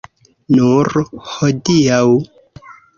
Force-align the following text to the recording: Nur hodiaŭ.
Nur 0.55 0.89
hodiaŭ. 1.35 2.05